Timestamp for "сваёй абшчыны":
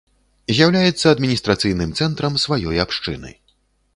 2.45-3.31